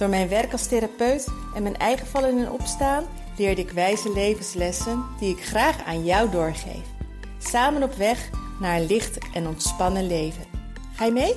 Door 0.00 0.08
mijn 0.08 0.28
werk 0.28 0.52
als 0.52 0.66
therapeut 0.66 1.28
en 1.54 1.62
mijn 1.62 1.76
eigen 1.76 2.06
vallen 2.06 2.38
en 2.38 2.50
opstaan 2.50 3.04
leerde 3.36 3.60
ik 3.60 3.70
wijze 3.70 4.12
levenslessen 4.12 5.04
die 5.18 5.36
ik 5.36 5.44
graag 5.44 5.84
aan 5.84 6.04
jou 6.04 6.30
doorgeef. 6.30 6.86
Samen 7.38 7.82
op 7.82 7.92
weg 7.92 8.30
naar 8.60 8.76
een 8.76 8.86
licht 8.86 9.18
en 9.34 9.46
ontspannen 9.46 10.06
leven. 10.06 10.44
Ga 10.92 11.04
je 11.04 11.12
mee? 11.12 11.34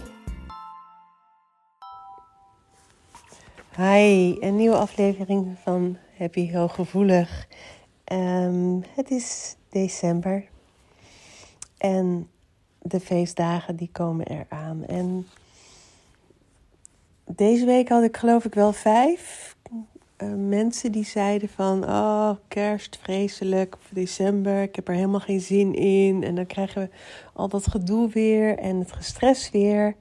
Hi, 3.76 4.38
een 4.40 4.56
nieuwe 4.56 4.78
aflevering 4.78 5.58
van 5.64 5.98
Happy 6.18 6.54
Hooggevoelig. 6.54 7.48
Um, 8.12 8.84
het 8.96 9.12
is 9.12 9.56
december 9.70 10.46
en 11.78 12.30
de 12.82 13.00
feestdagen 13.00 13.76
die 13.76 13.90
komen 13.92 14.26
eraan. 14.26 14.86
En 14.86 15.28
deze 17.26 17.66
week 17.66 17.90
had 17.90 18.04
ik 18.04 18.18
geloof 18.18 18.46
ik 18.46 18.54
wel 18.54 18.74
vijf 18.74 19.56
uh, 20.24 20.34
mensen 20.34 20.92
die 20.92 21.06
zeiden 21.06 21.50
van... 21.50 21.84
Oh, 21.84 22.32
kerst, 22.48 22.98
vreselijk, 23.02 23.76
of 23.76 23.90
december, 23.94 24.62
ik 24.62 24.76
heb 24.76 24.88
er 24.88 24.94
helemaal 24.94 25.20
geen 25.20 25.42
zin 25.42 25.74
in. 25.76 26.24
En 26.24 26.36
dan 26.36 26.46
krijgen 26.46 26.82
we 26.82 26.90
al 27.34 27.48
dat 27.48 27.68
gedoe 27.68 28.10
weer 28.10 28.58
en 28.58 28.80
het 28.80 28.92
gestres 28.92 29.52
weer. 29.52 29.96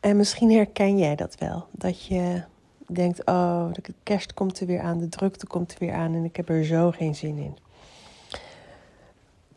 En 0.00 0.16
misschien 0.16 0.52
herken 0.52 0.98
jij 0.98 1.16
dat 1.16 1.34
wel. 1.38 1.66
Dat 1.70 2.06
je 2.06 2.42
denkt, 2.86 3.24
oh, 3.24 3.72
de 3.72 3.94
kerst 4.02 4.34
komt 4.34 4.60
er 4.60 4.66
weer 4.66 4.80
aan, 4.80 4.98
de 4.98 5.08
drukte 5.08 5.46
komt 5.46 5.72
er 5.72 5.78
weer 5.78 5.94
aan... 5.94 6.14
en 6.14 6.24
ik 6.24 6.36
heb 6.36 6.48
er 6.48 6.64
zo 6.64 6.90
geen 6.90 7.14
zin 7.14 7.38
in. 7.38 7.56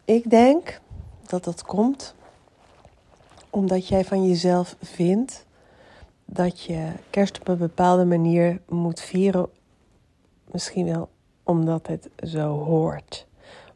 Ik 0.05 0.29
denk 0.29 0.81
dat 1.25 1.43
dat 1.43 1.63
komt 1.63 2.15
omdat 3.57 3.87
jij 3.87 4.05
van 4.05 4.27
jezelf 4.27 4.75
vindt 4.81 5.45
dat 6.25 6.61
je 6.61 6.91
kerst 7.09 7.39
op 7.39 7.47
een 7.47 7.57
bepaalde 7.57 8.05
manier 8.05 8.61
moet 8.69 9.01
vieren. 9.01 9.49
Misschien 10.51 10.85
wel 10.85 11.09
omdat 11.43 11.87
het 11.87 12.09
zo 12.23 12.63
hoort. 12.63 13.27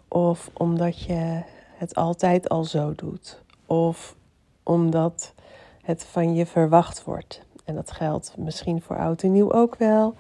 Of 0.08 0.50
omdat 0.54 1.02
je 1.02 1.42
het 1.76 1.96
altijd 1.96 2.50
al 2.50 2.64
zo 2.64 2.96
doet. 2.96 3.42
Of 3.66 4.16
omdat 4.64 5.34
het 5.82 6.04
van 6.04 6.36
je 6.36 6.46
verwacht 6.46 7.04
wordt. 7.04 7.42
En 7.66 7.76
dat 7.76 7.92
geldt 7.92 8.34
misschien 8.38 8.82
voor 8.82 8.98
oud 8.98 9.24
en 9.24 9.32
nieuw 9.32 9.54
ook 9.54 9.76
wel. 9.76 10.16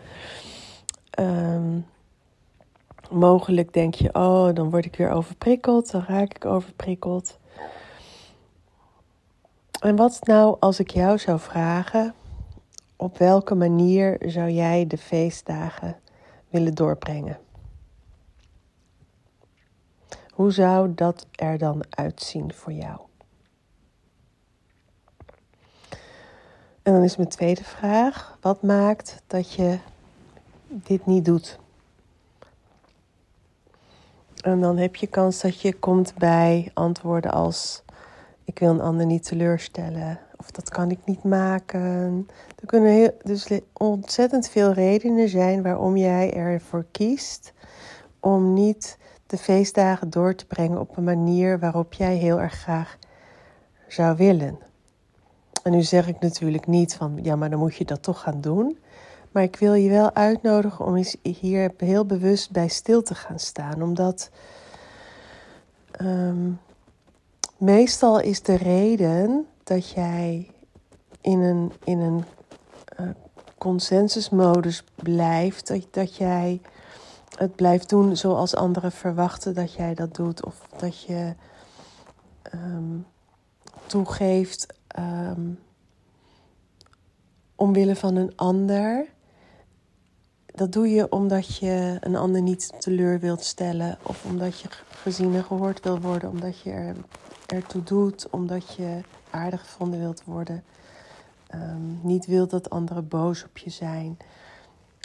Um, 1.19 1.85
mogelijk 3.11 3.73
denk 3.73 3.93
je, 3.95 4.13
oh, 4.13 4.53
dan 4.53 4.69
word 4.69 4.85
ik 4.85 4.95
weer 4.95 5.11
overprikkeld, 5.11 5.91
dan 5.91 6.03
raak 6.07 6.35
ik 6.35 6.45
overprikkeld. 6.45 7.39
En 9.81 9.95
wat 9.95 10.19
nou 10.21 10.57
als 10.59 10.79
ik 10.79 10.89
jou 10.89 11.17
zou 11.17 11.39
vragen, 11.39 12.13
op 12.95 13.17
welke 13.17 13.55
manier 13.55 14.17
zou 14.25 14.49
jij 14.49 14.87
de 14.87 14.97
feestdagen 14.97 15.99
willen 16.49 16.73
doorbrengen? 16.73 17.39
Hoe 20.29 20.51
zou 20.51 20.93
dat 20.93 21.27
er 21.31 21.57
dan 21.57 21.83
uitzien 21.89 22.53
voor 22.53 22.71
jou? 22.71 22.99
En 26.83 26.93
dan 26.93 27.03
is 27.03 27.17
mijn 27.17 27.29
tweede 27.29 27.63
vraag: 27.63 28.37
wat 28.41 28.61
maakt 28.61 29.21
dat 29.27 29.53
je 29.53 29.79
dit 30.67 31.05
niet 31.05 31.25
doet? 31.25 31.59
En 34.41 34.61
dan 34.61 34.77
heb 34.77 34.95
je 34.95 35.07
kans 35.07 35.41
dat 35.41 35.61
je 35.61 35.73
komt 35.73 36.15
bij 36.15 36.71
antwoorden 36.73 37.31
als: 37.31 37.83
Ik 38.51 38.59
wil 38.59 38.69
een 38.69 38.81
ander 38.81 39.05
niet 39.05 39.23
teleurstellen. 39.23 40.19
Of 40.37 40.51
dat 40.51 40.69
kan 40.69 40.91
ik 40.91 40.99
niet 41.05 41.23
maken. 41.23 42.27
Er 42.59 42.65
kunnen 42.65 42.91
heel, 42.91 43.11
dus 43.23 43.47
ontzettend 43.73 44.49
veel 44.49 44.71
redenen 44.71 45.29
zijn 45.29 45.61
waarom 45.61 45.97
jij 45.97 46.33
ervoor 46.33 46.85
kiest 46.91 47.53
om 48.19 48.53
niet 48.53 48.97
de 49.27 49.37
feestdagen 49.37 50.09
door 50.09 50.35
te 50.35 50.45
brengen 50.45 50.79
op 50.79 50.97
een 50.97 51.03
manier 51.03 51.59
waarop 51.59 51.93
jij 51.93 52.15
heel 52.15 52.41
erg 52.41 52.53
graag 52.53 52.97
zou 53.87 54.17
willen. 54.17 54.59
En 55.63 55.71
nu 55.71 55.81
zeg 55.81 56.07
ik 56.07 56.19
natuurlijk 56.19 56.67
niet 56.67 56.95
van 56.95 57.19
ja, 57.21 57.35
maar 57.35 57.49
dan 57.49 57.59
moet 57.59 57.75
je 57.75 57.85
dat 57.85 58.03
toch 58.03 58.21
gaan 58.21 58.41
doen. 58.41 58.77
Maar 59.31 59.43
ik 59.43 59.55
wil 59.55 59.73
je 59.73 59.89
wel 59.89 60.13
uitnodigen 60.13 60.85
om 60.85 61.03
hier 61.21 61.71
heel 61.77 62.05
bewust 62.05 62.51
bij 62.51 62.67
stil 62.67 63.01
te 63.01 63.15
gaan 63.15 63.39
staan. 63.39 63.81
Omdat 63.81 64.29
um, 66.01 66.59
meestal 67.61 68.19
is 68.19 68.41
de 68.41 68.55
reden 68.55 69.47
dat 69.63 69.89
jij 69.89 70.51
in 71.21 71.39
een, 71.39 71.71
in 71.83 71.99
een 71.99 72.23
uh, 72.99 73.09
consensusmodus 73.57 74.83
blijft, 74.95 75.67
dat, 75.67 75.87
dat 75.91 76.15
jij 76.15 76.61
het 77.37 77.55
blijft 77.55 77.89
doen 77.89 78.17
zoals 78.17 78.55
anderen 78.55 78.91
verwachten 78.91 79.53
dat 79.53 79.73
jij 79.73 79.93
dat 79.93 80.15
doet. 80.15 80.45
Of 80.45 80.67
dat 80.77 81.03
je 81.03 81.35
um, 82.53 83.05
toegeeft 83.85 84.73
um, 84.97 85.59
omwille 87.55 87.95
van 87.95 88.15
een 88.15 88.33
ander 88.35 89.07
dat 90.53 90.71
doe 90.71 90.89
je 90.89 91.11
omdat 91.11 91.57
je 91.57 91.97
een 91.99 92.15
ander 92.15 92.41
niet 92.41 92.73
teleur 92.79 93.19
wilt 93.19 93.43
stellen. 93.43 93.97
Of 94.03 94.25
omdat 94.25 94.59
je 94.59 94.67
gezien 94.89 95.35
en 95.35 95.43
gehoord 95.43 95.83
wil 95.83 95.99
worden. 95.99 96.29
Omdat 96.29 96.59
je 96.59 96.71
er, 96.71 96.95
ertoe 97.51 97.83
doet. 97.83 98.29
Omdat 98.29 98.75
je 98.75 99.01
aardig 99.29 99.61
gevonden 99.61 99.99
wilt 99.99 100.23
worden. 100.23 100.63
Um, 101.55 101.99
niet 102.03 102.25
wilt 102.25 102.49
dat 102.49 102.69
anderen 102.69 103.07
boos 103.07 103.43
op 103.43 103.57
je 103.57 103.69
zijn. 103.69 104.17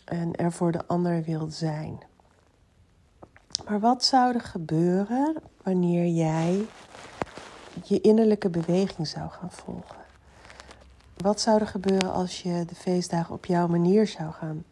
En 0.05 0.35
er 0.35 0.53
voor 0.53 0.73
de 0.73 0.87
ander 0.87 1.23
wilt 1.23 1.55
zijn. 1.55 2.01
Maar 3.69 3.81
wat 3.81 4.05
zou 4.05 4.35
er 4.35 4.41
gebeuren 4.41 5.37
wanneer 5.63 6.07
jij 6.07 6.67
je 7.85 8.01
innerlijke 8.01 8.49
beweging 8.49 9.07
zou 9.07 9.31
gaan 9.31 9.51
volgen? 9.51 10.05
Wat 11.17 11.41
zou 11.41 11.61
er 11.61 11.67
gebeuren 11.67 12.13
als 12.13 12.43
je 12.43 12.65
de 12.65 12.75
feestdagen 12.75 13.35
op 13.35 13.45
jouw 13.45 13.67
manier 13.67 14.07
zou 14.07 14.33
gaan 14.33 14.65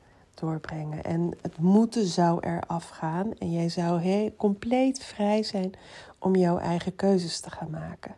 En 1.03 1.37
het 1.43 1.59
moeten 1.59 2.07
zou 2.07 2.39
er 2.41 2.63
afgaan 2.67 3.35
en 3.39 3.53
jij 3.53 3.69
zou 3.69 4.01
heel, 4.01 4.35
compleet 4.37 5.05
vrij 5.05 5.43
zijn 5.43 5.73
om 6.19 6.37
jouw 6.37 6.59
eigen 6.59 6.97
keuzes 6.97 7.41
te 7.41 7.51
gaan 7.51 7.71
maken. 7.71 8.15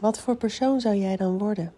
Wat 0.00 0.18
voor 0.18 0.36
persoon 0.36 0.80
zou 0.80 0.94
jij 0.94 1.16
dan 1.16 1.38
worden? 1.38 1.72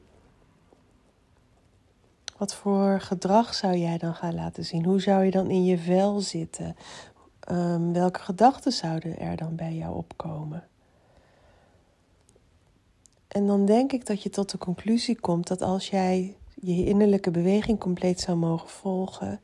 Wat 2.36 2.54
voor 2.54 3.00
gedrag 3.00 3.54
zou 3.54 3.76
jij 3.76 3.98
dan 3.98 4.14
gaan 4.14 4.34
laten 4.34 4.64
zien? 4.64 4.84
Hoe 4.84 5.00
zou 5.00 5.24
je 5.24 5.30
dan 5.30 5.50
in 5.50 5.64
je 5.64 5.78
vel 5.78 6.20
zitten? 6.20 6.76
Um, 7.50 7.92
welke 7.92 8.20
gedachten 8.20 8.72
zouden 8.72 9.18
er 9.18 9.36
dan 9.36 9.56
bij 9.56 9.74
jou 9.74 9.96
opkomen? 9.96 10.68
En 13.28 13.46
dan 13.46 13.64
denk 13.64 13.92
ik 13.92 14.06
dat 14.06 14.22
je 14.22 14.30
tot 14.30 14.50
de 14.50 14.58
conclusie 14.58 15.20
komt 15.20 15.46
dat 15.46 15.62
als 15.62 15.90
jij 15.90 16.36
je 16.60 16.84
innerlijke 16.84 17.30
beweging 17.30 17.78
compleet 17.78 18.20
zou 18.20 18.36
mogen 18.36 18.68
volgen, 18.68 19.40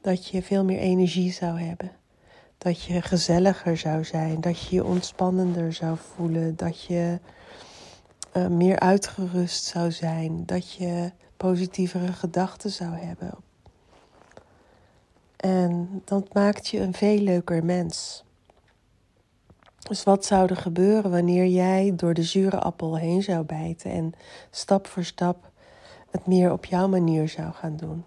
dat 0.00 0.26
je 0.26 0.42
veel 0.42 0.64
meer 0.64 0.78
energie 0.78 1.32
zou 1.32 1.60
hebben. 1.60 1.90
Dat 2.58 2.82
je 2.82 3.02
gezelliger 3.02 3.76
zou 3.76 4.04
zijn, 4.04 4.40
dat 4.40 4.60
je 4.60 4.74
je 4.74 4.84
ontspannender 4.84 5.72
zou 5.72 5.96
voelen, 6.14 6.56
dat 6.56 6.82
je 6.82 7.18
uh, 8.36 8.46
meer 8.46 8.78
uitgerust 8.78 9.64
zou 9.64 9.92
zijn, 9.92 10.46
dat 10.46 10.72
je 10.72 11.12
positievere 11.36 12.12
gedachten 12.12 12.70
zou 12.70 12.94
hebben. 12.94 13.34
En 15.36 16.02
dat 16.04 16.34
maakt 16.34 16.68
je 16.68 16.80
een 16.80 16.94
veel 16.94 17.18
leuker 17.18 17.64
mens. 17.64 18.24
Dus 19.88 20.04
wat 20.04 20.24
zou 20.24 20.48
er 20.48 20.56
gebeuren 20.56 21.10
wanneer 21.10 21.46
jij 21.46 21.92
door 21.96 22.14
de 22.14 22.22
zure 22.22 22.58
appel 22.58 22.96
heen 22.96 23.22
zou 23.22 23.44
bijten 23.44 23.90
en 23.90 24.12
stap 24.50 24.86
voor 24.86 25.04
stap 25.04 25.49
het 26.10 26.26
meer 26.26 26.52
op 26.52 26.64
jouw 26.64 26.88
manier 26.88 27.28
zou 27.28 27.52
gaan 27.52 27.76
doen. 27.76 28.04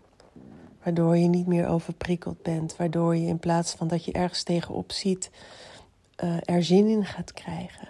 Waardoor 0.83 1.17
je 1.17 1.27
niet 1.27 1.47
meer 1.47 1.67
overprikkeld 1.67 2.41
bent. 2.41 2.75
Waardoor 2.75 3.15
je 3.15 3.27
in 3.27 3.39
plaats 3.39 3.73
van 3.73 3.87
dat 3.87 4.05
je 4.05 4.11
ergens 4.11 4.43
tegenop 4.43 4.91
ziet, 4.91 5.31
uh, 6.23 6.37
er 6.43 6.63
zin 6.63 6.87
in 6.87 7.05
gaat 7.05 7.33
krijgen. 7.33 7.87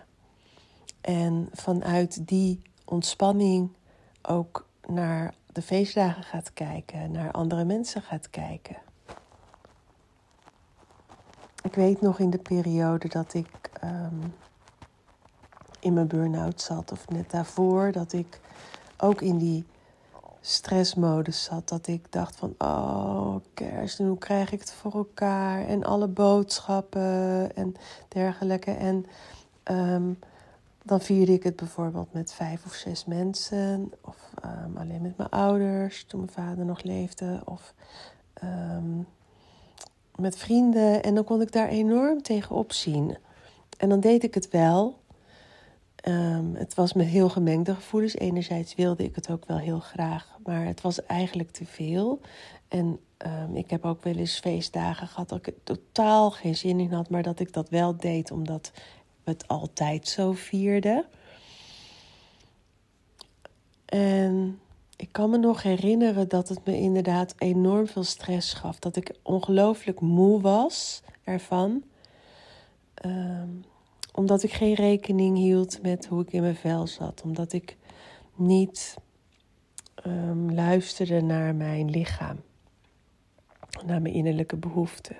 En 1.02 1.50
vanuit 1.52 2.28
die 2.28 2.62
ontspanning 2.86 3.70
ook 4.22 4.68
naar 4.88 5.34
de 5.52 5.62
feestdagen 5.62 6.24
gaat 6.24 6.54
kijken, 6.54 7.12
naar 7.12 7.32
andere 7.32 7.64
mensen 7.66 8.02
gaat 8.02 8.30
kijken. 8.30 8.78
Ik 11.64 11.76
weet 11.76 12.02
nog 12.02 12.20
in 12.20 12.30
de 12.30 12.38
periode 12.38 13.08
dat 13.08 13.34
ik 13.34 13.70
ehm, 13.82 14.22
in 15.80 15.94
mijn 15.94 16.08
burn-out 16.08 16.62
zat, 16.62 16.92
of 16.92 17.10
net 17.10 17.32
daarvoor, 17.32 17.92
dat 17.92 18.14
ik 18.14 18.40
ook 18.98 19.22
in 19.22 19.38
die 19.38 19.66
stressmodus 20.46 21.44
zat. 21.44 21.70
Dat 21.70 21.88
ik 21.88 22.12
dacht 22.12 22.36
van, 22.36 22.56
oh 22.58 23.36
kerst, 23.54 24.00
en 24.00 24.08
hoe 24.08 24.18
krijg 24.18 24.52
ik 24.52 24.60
het 24.60 24.72
voor 24.72 24.94
elkaar? 24.94 25.66
En 25.68 25.84
alle 25.84 26.08
boodschappen 26.08 27.56
en 27.56 27.76
dergelijke. 28.08 28.72
En 28.72 29.06
um, 29.72 30.20
dan 30.84 31.02
vierde 31.02 31.34
ik 31.34 31.44
het 31.44 31.56
bijvoorbeeld 31.56 32.14
met 32.14 32.34
vijf 32.34 32.66
of 32.66 32.74
zes 32.74 33.06
mensen. 33.06 33.92
Of 34.02 34.30
um, 34.46 34.78
alleen 34.78 35.02
met 35.02 35.18
mijn 35.18 35.30
ouders, 35.30 36.04
toen 36.08 36.20
mijn 36.20 36.32
vader 36.32 36.66
nog 36.66 36.84
leefde. 36.84 37.42
Of 37.46 37.74
um, 38.44 39.08
met 40.16 40.38
vrienden. 40.38 41.04
En 41.04 41.16
dan 41.16 41.24
kon 41.24 41.42
ik 41.42 41.52
daar 41.52 41.68
enorm 41.68 42.22
tegenop 42.22 42.72
zien. 42.72 43.18
En 43.78 43.90
dan 43.90 44.00
deed 44.00 44.24
ik 44.24 44.34
het 44.34 44.50
wel. 44.50 45.02
Um, 46.08 46.56
het 46.56 46.74
was 46.74 46.94
met 46.94 47.08
heel 47.08 47.30
gemengde 47.30 47.76
gevoelens. 47.76 48.16
Enerzijds 48.16 48.76
wilde 48.76 49.04
ik 49.04 49.16
het 49.16 49.32
ook 49.32 49.46
wel 49.46 49.58
heel 49.58 49.80
graag, 49.80 50.38
maar 50.44 50.66
het 50.66 50.82
was 50.82 51.06
eigenlijk 51.06 51.52
te 51.52 51.66
veel. 51.66 52.22
En 52.68 53.00
um, 53.26 53.56
ik 53.56 53.70
heb 53.70 53.86
ook 53.86 54.04
wel 54.04 54.16
eens 54.16 54.40
feestdagen 54.40 55.08
gehad 55.08 55.30
dat 55.30 55.48
ik 55.48 55.56
totaal 55.64 56.32
geen 56.32 56.56
zin 56.56 56.80
in 56.80 56.92
had, 56.92 57.10
maar 57.10 57.24
dat 57.24 57.40
ik 57.40 57.54
dat 57.54 57.70
wel 57.70 57.98
deed 57.98 58.32
omdat 58.32 58.72
we 59.24 59.32
het 59.32 59.48
altijd 59.48 60.08
zo 60.08 60.32
vierden. 60.32 61.06
En 63.86 64.60
ik 64.96 65.12
kan 65.12 65.30
me 65.30 65.38
nog 65.38 65.64
herinneren 65.64 66.28
dat 66.28 66.50
het 66.50 66.66
me 66.66 66.78
inderdaad 66.78 67.36
enorm 67.38 67.88
veel 67.88 68.04
stress 68.04 68.54
gaf. 68.54 68.80
Dat 68.80 68.96
ik 68.96 69.16
ongelooflijk 69.22 70.00
moe 70.00 70.42
was 70.42 71.04
ervan. 71.24 71.84
Um, 73.06 73.66
omdat 74.16 74.44
ik 74.44 74.52
geen 74.52 74.74
rekening 74.74 75.38
hield 75.38 75.82
met 75.82 76.06
hoe 76.06 76.22
ik 76.22 76.34
in 76.34 76.42
mijn 76.42 76.56
vel 76.56 76.88
zat. 76.88 77.22
Omdat 77.24 77.54
ik 77.54 77.78
niet 78.36 78.96
um, 80.06 80.54
luisterde 80.54 81.22
naar 81.22 81.56
mijn 81.56 81.90
lichaam. 81.90 82.42
Naar 83.86 84.02
mijn 84.02 84.14
innerlijke 84.14 84.56
behoeften. 84.56 85.16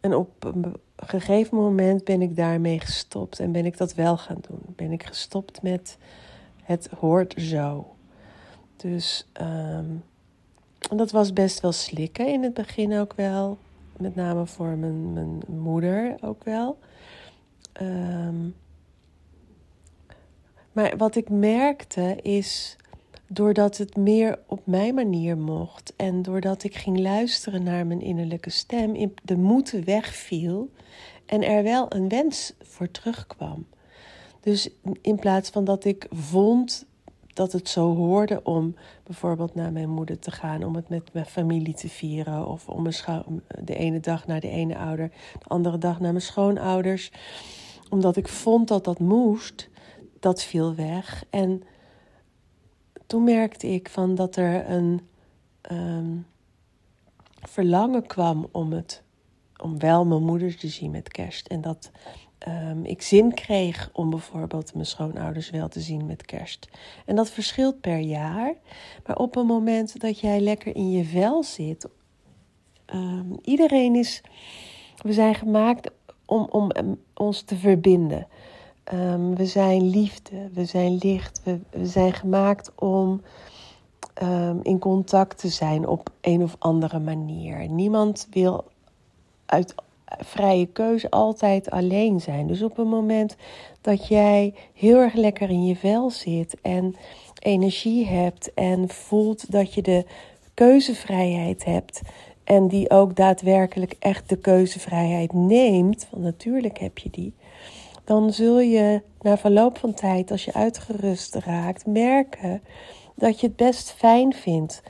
En 0.00 0.14
op 0.14 0.44
een 0.44 0.74
gegeven 0.96 1.56
moment 1.56 2.04
ben 2.04 2.22
ik 2.22 2.36
daarmee 2.36 2.80
gestopt 2.80 3.40
en 3.40 3.52
ben 3.52 3.66
ik 3.66 3.76
dat 3.76 3.94
wel 3.94 4.16
gaan 4.16 4.38
doen. 4.48 4.60
Ben 4.66 4.92
ik 4.92 5.02
gestopt 5.02 5.62
met 5.62 5.98
het 6.62 6.88
hoort 6.98 7.34
zo. 7.36 7.94
Dus 8.76 9.26
um, 9.40 10.04
dat 10.96 11.10
was 11.10 11.32
best 11.32 11.60
wel 11.60 11.72
slikken 11.72 12.28
in 12.28 12.42
het 12.42 12.54
begin 12.54 12.98
ook 12.98 13.12
wel. 13.14 13.58
Met 13.96 14.14
name 14.14 14.46
voor 14.46 14.76
mijn, 14.76 15.12
mijn 15.12 15.42
moeder 15.46 16.16
ook 16.20 16.44
wel. 16.44 16.78
Um, 17.80 18.54
maar 20.72 20.96
wat 20.96 21.16
ik 21.16 21.28
merkte 21.28 22.18
is, 22.22 22.76
doordat 23.26 23.76
het 23.76 23.96
meer 23.96 24.38
op 24.46 24.60
mijn 24.64 24.94
manier 24.94 25.36
mocht 25.36 25.92
en 25.96 26.22
doordat 26.22 26.64
ik 26.64 26.74
ging 26.74 26.98
luisteren 26.98 27.62
naar 27.62 27.86
mijn 27.86 28.00
innerlijke 28.00 28.50
stem, 28.50 29.12
de 29.22 29.36
moeten 29.36 29.84
wegviel 29.84 30.70
en 31.26 31.42
er 31.42 31.62
wel 31.62 31.94
een 31.94 32.08
wens 32.08 32.52
voor 32.62 32.90
terugkwam. 32.90 33.66
Dus 34.40 34.68
in 35.00 35.18
plaats 35.18 35.50
van 35.50 35.64
dat 35.64 35.84
ik 35.84 36.06
vond 36.10 36.86
dat 37.38 37.52
het 37.52 37.68
zo 37.68 37.94
hoorde 37.94 38.40
om 38.42 38.74
bijvoorbeeld 39.02 39.54
naar 39.54 39.72
mijn 39.72 39.88
moeder 39.88 40.18
te 40.18 40.30
gaan, 40.30 40.64
om 40.64 40.74
het 40.74 40.88
met 40.88 41.12
mijn 41.12 41.26
familie 41.26 41.74
te 41.74 41.88
vieren, 41.88 42.46
of 42.46 42.68
om 42.68 42.86
de 43.64 43.74
ene 43.74 44.00
dag 44.00 44.26
naar 44.26 44.40
de 44.40 44.50
ene 44.50 44.76
ouder, 44.76 45.10
de 45.38 45.48
andere 45.48 45.78
dag 45.78 46.00
naar 46.00 46.12
mijn 46.12 46.24
schoonouders 46.24 47.10
omdat 47.90 48.16
ik 48.16 48.28
vond 48.28 48.68
dat 48.68 48.84
dat 48.84 48.98
moest, 48.98 49.68
dat 50.20 50.42
viel 50.42 50.74
weg. 50.74 51.24
En 51.30 51.62
toen 53.06 53.24
merkte 53.24 53.66
ik 53.66 53.88
van 53.88 54.14
dat 54.14 54.36
er 54.36 54.70
een 54.70 55.00
um, 55.70 56.26
verlangen 57.42 58.06
kwam 58.06 58.48
om 58.52 58.72
het, 58.72 59.02
om 59.62 59.78
wel 59.78 60.06
mijn 60.06 60.24
moeder 60.24 60.56
te 60.56 60.68
zien 60.68 60.90
met 60.90 61.08
kerst. 61.08 61.46
En 61.46 61.60
dat 61.60 61.90
um, 62.48 62.84
ik 62.84 63.02
zin 63.02 63.34
kreeg 63.34 63.90
om 63.92 64.10
bijvoorbeeld 64.10 64.74
mijn 64.74 64.86
schoonouders 64.86 65.50
wel 65.50 65.68
te 65.68 65.80
zien 65.80 66.06
met 66.06 66.24
kerst. 66.24 66.68
En 67.06 67.16
dat 67.16 67.30
verschilt 67.30 67.80
per 67.80 67.98
jaar. 67.98 68.54
Maar 69.06 69.16
op 69.16 69.36
een 69.36 69.46
moment 69.46 70.00
dat 70.00 70.20
jij 70.20 70.40
lekker 70.40 70.76
in 70.76 70.90
je 70.90 71.04
vel 71.04 71.42
zit, 71.42 71.88
um, 72.94 73.36
iedereen 73.42 73.94
is. 73.94 74.20
We 74.98 75.12
zijn 75.12 75.34
gemaakt 75.34 75.90
om, 76.28 76.46
om 76.50 76.70
ons 77.14 77.42
te 77.42 77.56
verbinden. 77.56 78.26
Um, 78.92 79.36
we 79.36 79.46
zijn 79.46 79.90
liefde, 79.90 80.48
we 80.52 80.64
zijn 80.64 80.98
licht, 81.02 81.40
we, 81.44 81.58
we 81.70 81.86
zijn 81.86 82.12
gemaakt 82.12 82.72
om 82.74 83.20
um, 84.22 84.60
in 84.62 84.78
contact 84.78 85.38
te 85.38 85.48
zijn 85.48 85.86
op 85.86 86.10
een 86.20 86.42
of 86.42 86.56
andere 86.58 86.98
manier. 86.98 87.68
Niemand 87.68 88.28
wil 88.30 88.64
uit 89.46 89.74
vrije 90.18 90.66
keuze 90.66 91.10
altijd 91.10 91.70
alleen 91.70 92.20
zijn. 92.20 92.46
Dus 92.46 92.62
op 92.62 92.78
een 92.78 92.88
moment 92.88 93.36
dat 93.80 94.06
jij 94.06 94.54
heel 94.74 94.98
erg 94.98 95.14
lekker 95.14 95.50
in 95.50 95.64
je 95.64 95.76
vel 95.76 96.10
zit 96.10 96.56
en 96.62 96.96
energie 97.38 98.06
hebt 98.06 98.54
en 98.54 98.88
voelt 98.88 99.50
dat 99.50 99.74
je 99.74 99.82
de 99.82 100.06
keuzevrijheid 100.54 101.64
hebt 101.64 102.00
en 102.48 102.68
die 102.68 102.90
ook 102.90 103.16
daadwerkelijk 103.16 103.94
echt 103.98 104.28
de 104.28 104.36
keuzevrijheid 104.36 105.32
neemt, 105.32 106.08
want 106.10 106.22
natuurlijk 106.22 106.78
heb 106.78 106.98
je 106.98 107.10
die, 107.10 107.34
dan 108.04 108.32
zul 108.32 108.60
je 108.60 109.02
na 109.20 109.38
verloop 109.38 109.78
van 109.78 109.94
tijd, 109.94 110.30
als 110.30 110.44
je 110.44 110.52
uitgerust 110.52 111.34
raakt, 111.34 111.86
merken 111.86 112.62
dat 113.14 113.40
je 113.40 113.46
het 113.46 113.56
best 113.56 113.92
fijn 113.92 114.32
vindt 114.34 114.82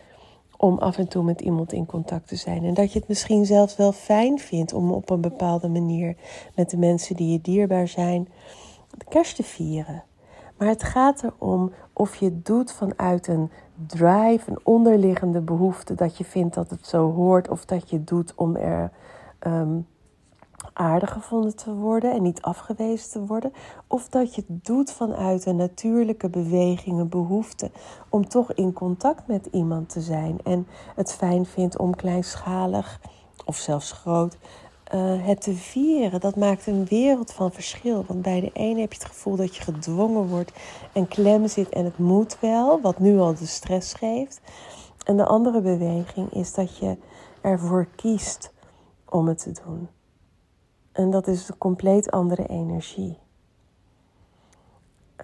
om 0.57 0.79
af 0.79 0.99
en 0.99 1.09
toe 1.09 1.23
met 1.23 1.41
iemand 1.41 1.73
in 1.73 1.87
contact 1.87 2.29
te 2.29 2.37
zijn. 2.37 2.65
En 2.65 2.75
dat 2.75 2.93
je 2.93 2.99
het 2.99 3.09
misschien 3.09 3.47
zelfs 3.47 3.77
wel 3.77 3.93
fijn 3.93 4.39
vindt 4.39 4.73
om 4.73 4.93
op 4.93 5.11
een 5.11 5.21
bepaalde 5.21 5.69
manier 5.69 6.17
met 6.55 6.71
de 6.71 6.77
mensen 6.77 7.17
die 7.17 7.33
je 7.33 7.41
dierbaar 7.41 7.89
zijn, 7.89 8.29
de 8.99 9.05
kerst 9.09 9.37
te 9.37 9.43
vieren. 9.43 10.05
Maar 10.59 10.69
het 10.69 10.83
gaat 10.83 11.23
erom 11.23 11.73
of 11.93 12.17
je 12.17 12.25
het 12.25 12.47
doet 12.47 12.73
vanuit 12.73 13.27
een 13.27 13.51
drive, 13.87 14.51
een 14.51 14.61
onderliggende 14.63 15.41
behoefte 15.41 15.95
dat 15.95 16.17
je 16.17 16.25
vindt 16.25 16.55
dat 16.55 16.71
het 16.71 16.87
zo 16.87 17.13
hoort, 17.13 17.49
of 17.49 17.65
dat 17.65 17.91
je 17.91 17.97
het 17.97 18.07
doet 18.07 18.33
om 18.35 18.57
er 18.57 18.91
um, 19.47 19.87
aardig 20.73 21.13
gevonden 21.13 21.57
te 21.57 21.75
worden 21.75 22.13
en 22.13 22.23
niet 22.23 22.43
afgewezen 22.43 23.11
te 23.11 23.27
worden, 23.27 23.53
of 23.87 24.09
dat 24.09 24.35
je 24.35 24.45
het 24.47 24.65
doet 24.65 24.93
vanuit 24.93 25.47
een 25.47 25.57
natuurlijke 25.57 26.29
beweging, 26.29 26.99
een 26.99 27.09
behoefte 27.09 27.71
om 28.09 28.29
toch 28.29 28.53
in 28.53 28.73
contact 28.73 29.27
met 29.27 29.49
iemand 29.53 29.89
te 29.89 30.01
zijn 30.01 30.39
en 30.45 30.67
het 30.95 31.13
fijn 31.13 31.47
vindt 31.47 31.79
om 31.79 31.97
kleinschalig 31.97 33.01
of 33.45 33.57
zelfs 33.57 33.93
groot 33.93 34.37
uh, 34.95 35.27
het 35.27 35.41
te 35.41 35.55
vieren, 35.55 36.21
dat 36.21 36.37
maakt 36.37 36.67
een 36.67 36.85
wereld 36.85 37.33
van 37.33 37.53
verschil. 37.53 38.05
Want 38.07 38.23
bij 38.23 38.41
de 38.41 38.51
ene 38.53 38.81
heb 38.81 38.93
je 38.93 38.99
het 38.99 39.09
gevoel 39.09 39.37
dat 39.37 39.57
je 39.57 39.63
gedwongen 39.63 40.27
wordt 40.27 40.53
en 40.93 41.09
klem 41.09 41.49
zit 41.49 41.69
en 41.69 41.85
het 41.85 41.99
moet 41.99 42.41
wel, 42.41 42.81
wat 42.81 42.99
nu 42.99 43.19
al 43.19 43.35
de 43.35 43.47
stress 43.47 43.95
geeft. 43.95 44.41
En 45.05 45.17
de 45.17 45.27
andere 45.27 45.61
beweging 45.61 46.33
is 46.33 46.55
dat 46.55 46.79
je 46.79 46.97
ervoor 47.41 47.89
kiest 47.97 48.53
om 49.09 49.29
het 49.29 49.39
te 49.39 49.53
doen. 49.65 49.89
En 50.93 51.11
dat 51.11 51.27
is 51.27 51.49
een 51.49 51.59
compleet 51.59 52.11
andere 52.11 52.47
energie. 52.47 53.19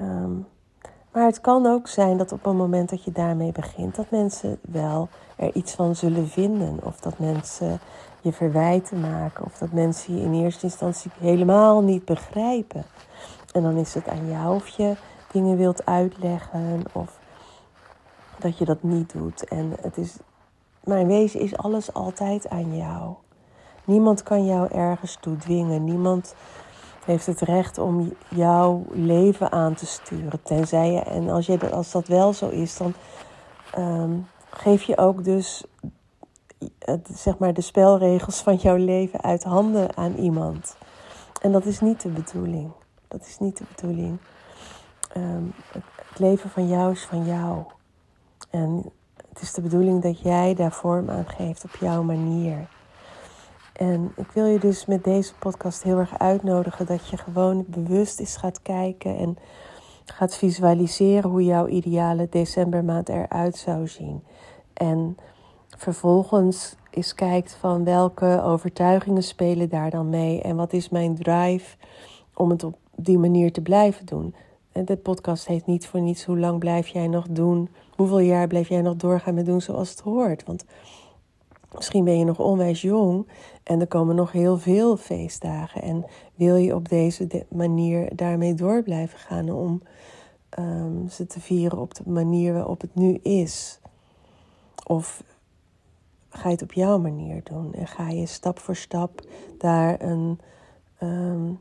Um, 0.00 0.47
maar 1.14 1.25
het 1.25 1.40
kan 1.40 1.66
ook 1.66 1.88
zijn 1.88 2.16
dat 2.16 2.33
op 2.33 2.44
het 2.44 2.54
moment 2.54 2.90
dat 2.90 3.04
je 3.04 3.12
daarmee 3.12 3.52
begint, 3.52 3.94
dat 3.94 4.11
mensen 4.11 4.59
wel 4.61 5.09
er 5.37 5.54
iets 5.54 5.75
van 5.75 5.97
zullen 5.97 6.28
vinden. 6.28 6.78
Of 6.83 7.00
dat 7.00 7.18
mensen 7.18 7.80
je 8.21 8.33
verwijten 8.33 9.00
maken. 9.00 9.44
Of 9.44 9.59
dat 9.59 9.73
mensen 9.73 10.16
je 10.16 10.23
in 10.23 10.35
eerste 10.35 10.64
instantie 10.64 11.11
helemaal 11.18 11.83
niet 11.83 12.04
begrijpen. 12.04 12.85
En 13.52 13.62
dan 13.62 13.76
is 13.76 13.94
het 13.94 14.09
aan 14.09 14.28
jou 14.30 14.54
of 14.54 14.68
je 14.68 14.97
dingen 15.33 15.56
wilt 15.56 15.87
uitleggen 15.87 16.83
of 16.92 17.18
dat 18.38 18.59
je 18.59 18.64
dat 18.64 18.83
niet 18.83 19.12
doet. 19.12 19.44
En 19.44 19.73
het 19.80 19.97
is, 19.97 20.16
mijn 20.85 21.06
wezen 21.06 21.40
is 21.40 21.56
alles 21.56 21.92
altijd 21.92 22.49
aan 22.49 22.76
jou. 22.76 23.14
Niemand 23.85 24.23
kan 24.23 24.47
jou 24.47 24.68
ergens 24.73 25.18
toe 25.21 25.37
dwingen. 25.37 25.85
Niemand 25.85 26.35
heeft 27.04 27.26
het 27.26 27.40
recht 27.40 27.78
om 27.78 28.12
jouw 28.28 28.84
leven 28.90 29.52
aan 29.52 29.75
te 29.75 29.87
sturen. 29.87 30.42
Tenzij 30.42 30.92
je, 30.92 31.00
en 31.00 31.28
als, 31.28 31.46
je, 31.46 31.70
als 31.70 31.90
dat 31.90 32.06
wel 32.06 32.32
zo 32.32 32.49
is, 32.49 32.76
dan 32.76 32.94
um, 33.78 34.26
geef 34.50 34.82
je 34.82 34.99
ook 34.99 35.25
dus 35.25 35.64
zeg 37.14 37.38
maar 37.38 37.52
de 37.52 37.61
spelregels 37.61 38.40
van 38.40 38.56
jouw 38.56 38.76
leven 38.76 39.23
uit 39.23 39.44
handen 39.44 39.96
aan 39.96 40.14
iemand. 40.14 40.76
En 41.40 41.52
dat 41.52 41.64
is 41.64 41.80
niet 41.80 42.02
de 42.02 42.08
bedoeling. 42.08 42.73
Dat 43.08 43.26
is 43.26 43.38
niet 43.38 43.58
de 43.58 43.64
bedoeling. 43.75 44.18
Um, 45.16 45.52
het, 45.73 45.82
het 46.08 46.18
leven 46.18 46.50
van 46.50 46.68
jou 46.68 46.92
is 46.92 47.04
van 47.04 47.25
jou. 47.25 47.64
En 48.50 48.92
het 49.28 49.42
is 49.42 49.52
de 49.52 49.61
bedoeling 49.61 50.02
dat 50.02 50.20
jij 50.20 50.54
daar 50.54 50.73
vorm 50.73 51.11
aan 51.11 51.28
geeft 51.28 51.64
op 51.64 51.76
jouw 51.80 52.02
manier. 52.02 52.68
En 53.75 54.12
ik 54.16 54.31
wil 54.31 54.47
je 54.47 54.59
dus 54.59 54.87
met 54.87 55.04
deze 55.04 55.35
podcast 55.35 55.83
heel 55.83 55.99
erg 55.99 56.19
uitnodigen 56.19 56.87
dat 56.87 57.09
je 57.09 57.16
gewoon 57.16 57.64
bewust 57.69 58.21
eens 58.21 58.37
gaat 58.37 58.62
kijken 58.62 59.16
en 59.16 59.38
gaat 60.04 60.37
visualiseren 60.37 61.31
hoe 61.31 61.45
jouw 61.45 61.66
ideale 61.66 62.26
decembermaand 62.31 63.09
eruit 63.09 63.57
zou 63.57 63.88
zien. 63.88 64.23
En 64.73 65.16
vervolgens 65.76 66.76
eens 66.90 67.14
kijkt 67.14 67.54
van 67.54 67.85
welke 67.85 68.43
overtuigingen 68.45 69.23
spelen 69.23 69.69
daar 69.69 69.90
dan 69.90 70.09
mee 70.09 70.43
en 70.43 70.57
wat 70.57 70.73
is 70.73 70.88
mijn 70.88 71.14
drive 71.14 71.76
om 72.35 72.50
het 72.50 72.64
op 72.64 72.76
die 72.97 73.19
manier 73.19 73.52
te 73.52 73.61
blijven 73.61 74.07
doen. 74.07 74.35
En 74.73 74.85
de 74.85 74.97
podcast 74.97 75.47
heet 75.47 75.66
niet 75.66 75.87
voor 75.87 76.00
niets 76.00 76.25
hoe 76.25 76.38
lang 76.38 76.59
blijf 76.59 76.88
jij 76.88 77.07
nog 77.07 77.26
doen, 77.31 77.69
hoeveel 77.97 78.19
jaar 78.19 78.47
blijf 78.47 78.69
jij 78.69 78.83
nog 78.83 78.97
doorgaan 78.97 79.35
met 79.35 79.47
doen 79.47 79.61
zoals 79.61 79.90
het 79.90 80.00
hoort. 80.00 80.45
Want 80.45 80.64
misschien 81.76 82.04
ben 82.04 82.19
je 82.19 82.25
nog 82.25 82.38
onwijs 82.38 82.83
jong 82.83 83.28
en 83.62 83.81
er 83.81 83.87
komen 83.87 84.14
nog 84.14 84.33
heel 84.33 84.59
veel 84.59 84.97
feestdagen. 84.97 85.83
En 85.83 86.04
wil 86.35 86.57
je 86.57 86.75
op 86.75 86.88
deze 86.88 87.47
manier 87.49 88.16
daarmee 88.16 88.54
door 88.54 88.83
blijven 88.83 89.19
gaan 89.19 89.50
om 89.50 89.83
um, 90.59 91.09
ze 91.09 91.26
te 91.26 91.40
vieren 91.40 91.78
op 91.78 91.95
de 91.95 92.02
manier 92.07 92.52
waarop 92.52 92.81
het 92.81 92.95
nu 92.95 93.14
is? 93.23 93.81
Of 94.87 95.23
ga 96.28 96.49
je 96.49 96.54
het 96.54 96.62
op 96.62 96.73
jouw 96.73 96.99
manier 96.99 97.40
doen 97.43 97.75
en 97.75 97.87
ga 97.87 98.09
je 98.09 98.26
stap 98.26 98.59
voor 98.59 98.76
stap 98.76 99.21
daar 99.59 100.02
een 100.02 100.40
um, 101.02 101.59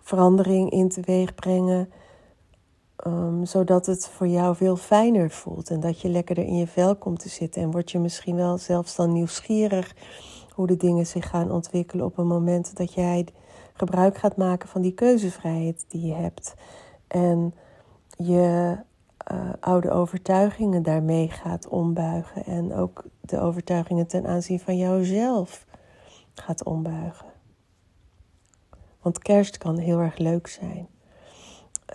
verandering 0.00 0.70
in 0.70 0.88
teweeg 0.88 1.34
brengen? 1.34 1.92
Um, 3.06 3.44
zodat 3.46 3.86
het 3.86 4.08
voor 4.08 4.26
jou 4.26 4.56
veel 4.56 4.76
fijner 4.76 5.30
voelt 5.30 5.70
en 5.70 5.80
dat 5.80 6.00
je 6.00 6.08
lekkerder 6.08 6.44
in 6.44 6.56
je 6.56 6.66
vel 6.66 6.96
komt 6.96 7.18
te 7.18 7.28
zitten. 7.28 7.62
En 7.62 7.70
word 7.70 7.90
je 7.90 7.98
misschien 7.98 8.36
wel 8.36 8.58
zelfs 8.58 8.96
dan 8.96 9.12
nieuwsgierig 9.12 9.94
hoe 10.50 10.66
de 10.66 10.76
dingen 10.76 11.06
zich 11.06 11.28
gaan 11.28 11.50
ontwikkelen 11.50 12.04
op 12.04 12.18
een 12.18 12.26
moment 12.26 12.76
dat 12.76 12.92
jij 12.92 13.26
gebruik 13.72 14.18
gaat 14.18 14.36
maken 14.36 14.68
van 14.68 14.82
die 14.82 14.92
keuzevrijheid 14.92 15.84
die 15.88 16.06
je 16.06 16.14
hebt. 16.14 16.54
En 17.06 17.54
je 18.16 18.76
uh, 19.32 19.52
oude 19.60 19.90
overtuigingen 19.90 20.82
daarmee 20.82 21.28
gaat 21.28 21.68
ombuigen. 21.68 22.44
En 22.44 22.74
ook 22.74 23.04
de 23.20 23.40
overtuigingen 23.40 24.06
ten 24.06 24.26
aanzien 24.26 24.60
van 24.60 24.76
jouzelf 24.76 25.66
gaat 26.34 26.64
ombuigen. 26.64 27.26
Want 29.02 29.18
kerst 29.18 29.58
kan 29.58 29.78
heel 29.78 29.98
erg 29.98 30.18
leuk 30.18 30.46
zijn. 30.46 30.88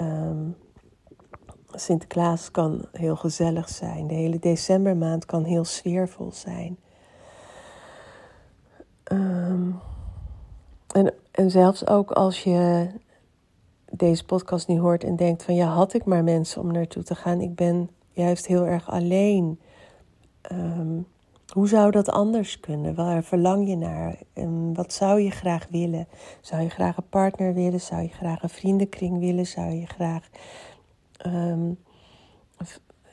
Um, 0.02 0.56
Sinterklaas 1.72 2.52
kan 2.52 2.86
heel 2.92 3.16
gezellig 3.16 3.70
zijn. 3.70 4.08
De 4.08 4.14
hele 4.14 4.40
decembermaand 4.40 5.26
kan 5.26 5.44
heel 5.44 5.66
sfeervol 5.66 6.32
zijn. 6.32 6.78
Um, 9.12 9.80
en, 10.92 11.14
en 11.32 11.52
zelfs 11.52 11.88
ook 11.88 12.12
als 12.12 12.44
je 12.44 12.90
deze 13.92 14.26
podcast 14.26 14.68
nu 14.68 14.80
hoort 14.80 15.04
en 15.04 15.16
denkt 15.16 15.44
van 15.44 15.56
ja, 15.56 15.68
had 15.68 15.94
ik 15.94 16.06
maar 16.06 16.24
mensen 16.24 16.62
om 16.62 16.72
naartoe 16.72 17.04
te 17.04 17.16
gaan. 17.16 17.42
Ik 17.42 17.56
ben 17.56 17.90
juist 18.12 18.46
heel 18.46 18.66
erg 18.66 18.92
alleen. 18.92 19.60
Um, 20.52 21.08
hoe 21.50 21.68
zou 21.68 21.92
dat 21.92 22.10
anders 22.10 22.60
kunnen? 22.60 22.96
Waar 22.96 23.24
verlang 23.24 23.68
je 23.68 23.76
naar? 23.76 24.16
Wat 24.74 24.94
zou 24.94 25.20
je 25.22 25.32
graag 25.32 25.68
willen? 25.70 26.08
Zou 26.42 26.62
je 26.62 26.70
graag 26.70 26.98
een 26.98 27.10
partner 27.10 27.54
willen? 27.54 27.82
Zou 27.82 28.02
je 28.02 28.08
graag 28.08 28.44
een 28.44 28.50
vriendenkring 28.50 29.20
willen? 29.20 29.46
Zou 29.46 29.72
je 29.72 29.86
graag 29.86 30.30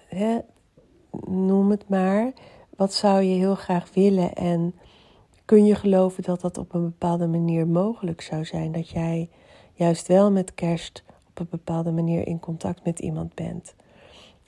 hè, 0.07 0.39
noem 1.27 1.71
het 1.71 1.89
maar. 1.89 2.33
Wat 2.77 2.95
zou 2.95 3.23
je 3.23 3.35
heel 3.35 3.55
graag 3.55 3.95
willen? 3.95 4.35
En 4.35 4.75
kun 5.45 5.65
je 5.65 5.75
geloven 5.75 6.23
dat 6.23 6.41
dat 6.41 6.59
op 6.59 6.75
een 6.75 6.85
bepaalde 6.85 7.27
manier 7.27 7.67
mogelijk 7.67 8.21
zou 8.21 8.45
zijn? 8.45 8.73
Dat 8.73 8.89
jij 8.89 9.31
juist 9.73 10.07
wel 10.07 10.31
met 10.31 10.55
kerst 10.55 11.05
op 11.29 11.39
een 11.39 11.47
bepaalde 11.51 11.93
manier 11.93 12.27
in 12.27 12.41
contact 12.41 12.85
met 12.85 12.99
iemand 12.99 13.35
bent. 13.35 13.75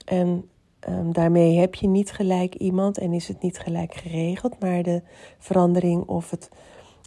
En 0.05 0.49
um, 0.89 1.13
daarmee 1.13 1.59
heb 1.59 1.75
je 1.75 1.87
niet 1.87 2.11
gelijk 2.11 2.55
iemand 2.55 2.97
en 2.97 3.13
is 3.13 3.27
het 3.27 3.41
niet 3.41 3.59
gelijk 3.59 3.93
geregeld, 3.93 4.59
maar 4.59 4.83
de 4.83 5.01
verandering 5.37 6.03
of, 6.07 6.29
het, 6.29 6.49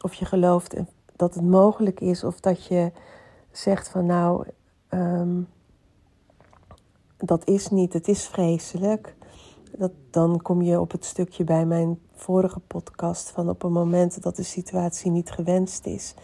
of 0.03 0.15
je 0.15 0.25
gelooft 0.25 0.77
dat 1.17 1.35
het 1.35 1.45
mogelijk 1.45 2.01
is 2.01 2.25
of 2.25 2.41
dat 2.41 2.67
je 2.67 2.93
zegt 3.51 3.89
van 3.89 4.07
nou. 4.07 4.47
Um, 4.91 5.49
dat 7.25 7.49
is 7.49 7.69
niet, 7.69 7.93
het 7.93 8.09
is 8.09 8.27
vreselijk. 8.27 9.15
Dat, 9.79 9.93
dan 10.11 10.43
kom 10.43 10.63
je 10.63 10.81
op 10.81 10.91
het 10.91 11.05
stukje 11.05 11.45
bij 11.45 11.67
mijn 11.67 11.99
vorige 12.15 12.61
podcast 12.61 13.31
van 13.31 13.49
op 13.49 13.63
een 13.63 13.73
moment 13.73 14.23
dat 14.23 14.37
de 14.37 14.43
situatie 14.43 15.11
niet 15.11 15.31
gewenst 15.31 15.87
is 15.87 16.15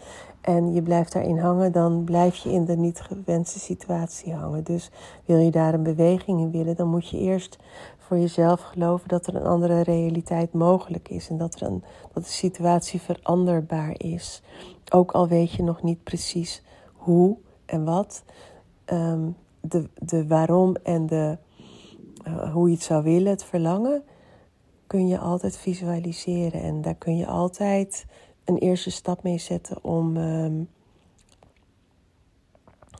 en 0.41 0.73
je 0.73 0.81
blijft 0.81 1.13
daarin 1.13 1.37
hangen, 1.37 1.71
dan 1.71 2.03
blijf 2.03 2.35
je 2.35 2.51
in 2.51 2.65
de 2.65 2.77
niet 2.77 3.01
gewenste 3.01 3.59
situatie 3.59 4.33
hangen. 4.33 4.63
Dus 4.63 4.91
wil 5.25 5.37
je 5.37 5.51
daar 5.51 5.73
een 5.73 5.83
beweging 5.83 6.39
in 6.39 6.51
willen, 6.51 6.75
dan 6.75 6.87
moet 6.87 7.09
je 7.09 7.17
eerst 7.17 7.57
voor 7.97 8.17
jezelf 8.17 8.61
geloven 8.61 9.07
dat 9.07 9.27
er 9.27 9.35
een 9.35 9.45
andere 9.45 9.81
realiteit 9.81 10.53
mogelijk 10.53 11.09
is 11.09 11.29
en 11.29 11.37
dat, 11.37 11.59
er 11.59 11.67
een, 11.67 11.83
dat 12.13 12.23
de 12.23 12.29
situatie 12.29 13.01
veranderbaar 13.01 13.93
is. 13.97 14.41
Ook 14.91 15.11
al 15.11 15.27
weet 15.27 15.51
je 15.51 15.63
nog 15.63 15.83
niet 15.83 16.03
precies 16.03 16.63
hoe 16.93 17.37
en 17.65 17.85
wat. 17.85 18.23
Um, 18.85 19.35
de, 19.61 19.89
de 19.95 20.27
waarom 20.27 20.75
en 20.83 21.05
de, 21.05 21.37
uh, 22.27 22.53
hoe 22.53 22.67
je 22.67 22.75
het 22.75 22.83
zou 22.83 23.03
willen, 23.03 23.31
het 23.31 23.43
verlangen, 23.43 24.03
kun 24.87 25.07
je 25.07 25.19
altijd 25.19 25.57
visualiseren. 25.57 26.61
En 26.61 26.81
daar 26.81 26.95
kun 26.95 27.17
je 27.17 27.27
altijd 27.27 28.05
een 28.45 28.57
eerste 28.57 28.91
stap 28.91 29.23
mee 29.23 29.37
zetten 29.37 29.83
om, 29.83 30.17
um, 30.17 30.69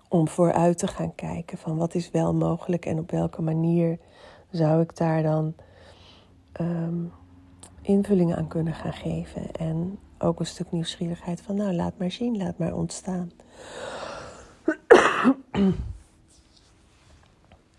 om 0.07 0.27
vooruit 0.27 0.77
te 0.77 0.87
gaan 0.87 1.15
kijken 1.15 1.57
van 1.57 1.77
wat 1.77 1.95
is 1.95 2.11
wel 2.11 2.33
mogelijk 2.33 2.85
en 2.85 2.99
op 2.99 3.11
welke 3.11 3.41
manier 3.41 3.97
zou 4.51 4.81
ik 4.81 4.97
daar 4.97 5.23
dan 5.23 5.53
um, 6.61 7.11
invulling 7.81 8.35
aan 8.35 8.47
kunnen 8.47 8.73
gaan 8.73 8.93
geven. 8.93 9.51
En 9.51 9.99
ook 10.19 10.39
een 10.39 10.45
stuk 10.45 10.71
nieuwsgierigheid 10.71 11.41
van 11.41 11.55
nou 11.55 11.73
laat 11.73 11.97
maar 11.97 12.11
zien, 12.11 12.37
laat 12.37 12.57
maar 12.57 12.73
ontstaan. 12.73 13.31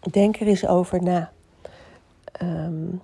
Denk 0.00 0.40
er 0.40 0.46
eens 0.46 0.66
over 0.66 1.02
na. 1.02 1.32
Um, 2.42 3.00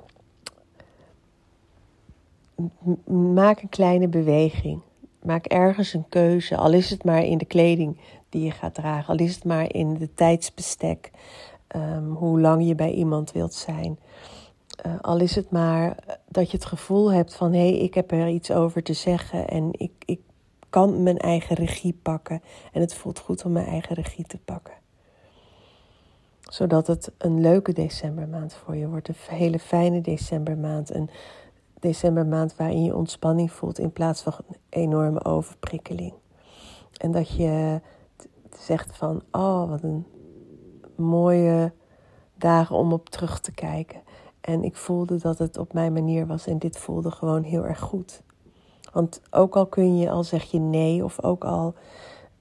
maak 3.35 3.63
een 3.63 3.69
kleine 3.69 4.09
beweging. 4.09 4.81
Maak 5.23 5.47
ergens 5.47 5.93
een 5.93 6.09
keuze, 6.09 6.57
al 6.57 6.73
is 6.73 6.91
het 6.91 7.05
maar 7.05 7.25
in 7.25 7.39
de 7.39 7.45
kleding 7.45 7.99
die 8.29 8.45
je 8.45 8.51
gaat 8.51 8.75
dragen, 8.75 9.19
al 9.19 9.25
is 9.25 9.35
het 9.35 9.45
maar 9.45 9.75
in 9.75 9.95
de 9.95 10.15
tijdsbestek, 10.15 11.11
um, 11.77 12.13
hoe 12.13 12.41
lang 12.41 12.67
je 12.67 12.75
bij 12.75 12.93
iemand 12.93 13.33
wilt 13.33 13.55
zijn. 13.55 13.99
Uh, 14.87 15.01
al 15.01 15.21
is 15.21 15.35
het 15.35 15.51
maar 15.51 15.97
dat 16.29 16.51
je 16.51 16.57
het 16.57 16.67
gevoel 16.67 17.13
hebt 17.13 17.35
van 17.35 17.53
hé, 17.53 17.69
hey, 17.69 17.79
ik 17.79 17.95
heb 17.95 18.11
er 18.11 18.29
iets 18.29 18.51
over 18.51 18.83
te 18.83 18.93
zeggen 18.93 19.49
en 19.49 19.69
ik, 19.71 19.93
ik 20.05 20.21
kan 20.71 21.03
mijn 21.03 21.19
eigen 21.19 21.57
regie 21.57 21.99
pakken 22.03 22.43
en 22.73 22.81
het 22.81 22.95
voelt 22.95 23.19
goed 23.19 23.45
om 23.45 23.53
mijn 23.53 23.67
eigen 23.67 23.95
regie 23.95 24.25
te 24.25 24.39
pakken 24.39 24.75
zodat 26.51 26.87
het 26.87 27.13
een 27.19 27.41
leuke 27.41 27.73
decembermaand 27.73 28.55
voor 28.55 28.77
je 28.77 28.89
wordt. 28.89 29.09
Een 29.09 29.15
hele 29.29 29.59
fijne 29.59 30.01
decembermaand. 30.01 30.95
Een 30.95 31.11
decembermaand 31.81 32.57
waarin 32.57 32.85
je 32.85 32.97
ontspanning 32.97 33.53
voelt 33.53 33.79
in 33.79 33.93
plaats 33.93 34.23
van 34.23 34.33
een 34.49 34.57
enorme 34.69 35.25
overprikkeling. 35.25 36.13
En 36.97 37.13
dat 37.13 37.37
je 37.37 37.81
zegt 38.59 38.97
van, 38.97 39.23
oh 39.31 39.69
wat 39.69 39.83
een 39.83 40.07
mooie 40.97 41.73
dagen 42.35 42.77
om 42.77 42.93
op 42.93 43.09
terug 43.09 43.41
te 43.41 43.53
kijken. 43.53 44.01
En 44.41 44.63
ik 44.63 44.77
voelde 44.77 45.19
dat 45.19 45.39
het 45.39 45.59
op 45.59 45.73
mijn 45.73 45.93
manier 45.93 46.27
was 46.27 46.47
en 46.47 46.59
dit 46.59 46.79
voelde 46.79 47.11
gewoon 47.11 47.43
heel 47.43 47.67
erg 47.67 47.81
goed. 47.81 48.23
Want 48.93 49.21
ook 49.31 49.57
al 49.57 49.67
kun 49.67 49.99
je, 49.99 50.11
al 50.11 50.25
zeg 50.25 50.45
je 50.45 50.59
nee, 50.59 51.05
of 51.05 51.23
ook 51.23 51.45
al 51.45 51.75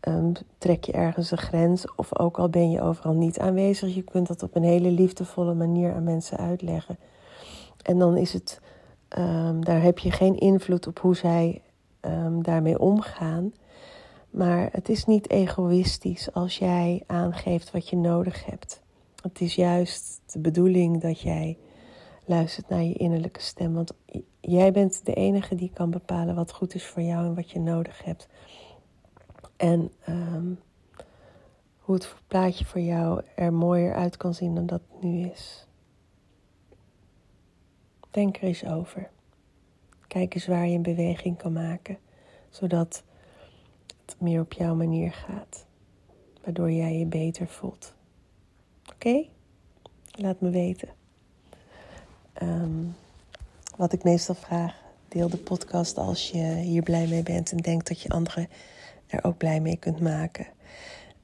um, 0.07 0.31
trek 0.57 0.83
je 0.83 0.91
ergens 0.91 1.31
een 1.31 1.37
grens, 1.37 1.95
of 1.95 2.19
ook 2.19 2.37
al 2.37 2.49
ben 2.49 2.71
je 2.71 2.81
overal 2.81 3.13
niet 3.13 3.39
aanwezig, 3.39 3.95
je 3.95 4.01
kunt 4.01 4.27
dat 4.27 4.43
op 4.43 4.55
een 4.55 4.63
hele 4.63 4.91
liefdevolle 4.91 5.53
manier 5.53 5.93
aan 5.93 6.03
mensen 6.03 6.37
uitleggen. 6.37 6.97
En 7.81 7.97
dan 7.97 8.17
is 8.17 8.33
het 8.33 8.61
Um, 9.17 9.65
daar 9.65 9.81
heb 9.81 9.99
je 9.99 10.11
geen 10.11 10.37
invloed 10.37 10.87
op 10.87 10.99
hoe 10.99 11.15
zij 11.15 11.61
um, 12.01 12.43
daarmee 12.43 12.79
omgaan. 12.79 13.53
Maar 14.29 14.69
het 14.71 14.89
is 14.89 15.05
niet 15.05 15.29
egoïstisch 15.29 16.33
als 16.33 16.57
jij 16.57 17.03
aangeeft 17.07 17.71
wat 17.71 17.89
je 17.89 17.95
nodig 17.95 18.45
hebt. 18.45 18.81
Het 19.21 19.41
is 19.41 19.55
juist 19.55 20.21
de 20.31 20.39
bedoeling 20.39 21.01
dat 21.01 21.19
jij 21.19 21.57
luistert 22.25 22.69
naar 22.69 22.83
je 22.83 22.93
innerlijke 22.93 23.41
stem. 23.41 23.73
Want 23.73 23.91
jij 24.39 24.71
bent 24.71 25.05
de 25.05 25.13
enige 25.13 25.55
die 25.55 25.71
kan 25.73 25.89
bepalen 25.89 26.35
wat 26.35 26.51
goed 26.51 26.75
is 26.75 26.85
voor 26.85 27.01
jou 27.01 27.25
en 27.25 27.35
wat 27.35 27.51
je 27.51 27.59
nodig 27.59 28.03
hebt. 28.03 28.27
En 29.57 29.91
um, 30.09 30.59
hoe 31.79 31.95
het 31.95 32.15
plaatje 32.27 32.65
voor 32.65 32.81
jou 32.81 33.21
er 33.35 33.53
mooier 33.53 33.93
uit 33.93 34.17
kan 34.17 34.33
zien 34.33 34.55
dan 34.55 34.65
dat 34.65 34.81
het 34.91 35.03
nu 35.03 35.29
is. 35.29 35.67
Denk 38.11 38.37
er 38.37 38.43
eens 38.43 38.65
over. 38.65 39.09
Kijk 40.07 40.33
eens 40.33 40.47
waar 40.47 40.67
je 40.67 40.75
een 40.75 40.81
beweging 40.81 41.37
kan 41.37 41.53
maken, 41.53 41.97
zodat 42.49 43.03
het 44.05 44.15
meer 44.19 44.41
op 44.41 44.53
jouw 44.53 44.75
manier 44.75 45.11
gaat, 45.11 45.65
waardoor 46.43 46.71
jij 46.71 46.97
je 46.97 47.05
beter 47.05 47.47
voelt. 47.47 47.93
Oké? 48.93 49.25
Laat 50.11 50.41
me 50.41 50.49
weten. 50.49 50.89
Ehm, 52.33 52.83
wat 53.77 53.93
ik 53.93 54.03
meestal 54.03 54.35
vraag, 54.35 54.81
deel 55.07 55.29
de 55.29 55.37
podcast 55.37 55.97
als 55.97 56.29
je 56.29 56.43
hier 56.43 56.83
blij 56.83 57.07
mee 57.07 57.23
bent 57.23 57.51
en 57.51 57.57
denkt 57.57 57.87
dat 57.87 58.01
je 58.01 58.09
anderen 58.09 58.49
er 59.07 59.23
ook 59.23 59.37
blij 59.37 59.59
mee 59.59 59.77
kunt 59.77 59.99
maken. 59.99 60.47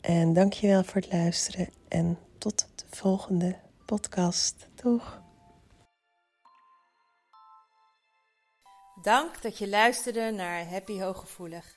En 0.02 0.34
dankjewel 0.34 0.84
voor 0.84 1.02
het 1.02 1.12
luisteren 1.12 1.70
en 1.88 2.18
tot 2.38 2.68
de 2.76 2.86
volgende 2.90 3.60
podcast. 3.86 4.68
Doeg! 4.76 5.22
Dank 9.02 9.42
dat 9.42 9.58
je 9.58 9.70
luisterde 9.70 10.32
naar 10.32 10.70
Happy 10.70 11.00
Hooggevoelig. 11.00 11.76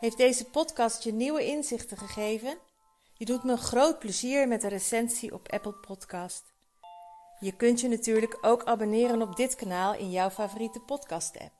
Heeft 0.00 0.16
deze 0.16 0.44
podcast 0.44 1.02
je 1.02 1.12
nieuwe 1.12 1.46
inzichten 1.46 1.96
gegeven? 1.96 2.58
Je 3.14 3.24
doet 3.24 3.44
me 3.44 3.56
groot 3.56 3.98
plezier 3.98 4.48
met 4.48 4.62
een 4.62 4.68
recensie 4.68 5.34
op 5.34 5.52
Apple 5.52 5.72
Podcast. 5.72 6.44
Je 7.40 7.56
kunt 7.56 7.80
je 7.80 7.88
natuurlijk 7.88 8.38
ook 8.40 8.64
abonneren 8.64 9.22
op 9.22 9.36
dit 9.36 9.54
kanaal 9.54 9.94
in 9.94 10.10
jouw 10.10 10.30
favoriete 10.30 10.80
podcast-app. 10.80 11.59